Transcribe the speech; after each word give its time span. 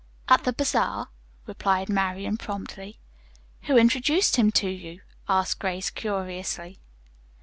"At 0.27 0.45
the 0.45 0.51
bazaar," 0.53 1.09
replied 1.45 1.87
Marian 1.87 2.35
promptly. 2.35 2.97
"Who 3.65 3.77
introduced 3.77 4.35
him 4.35 4.49
to 4.53 4.67
you?" 4.67 5.01
asked 5.29 5.59
Grace 5.59 5.91
curiously. 5.91 6.79